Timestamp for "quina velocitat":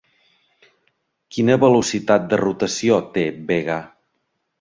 1.35-2.25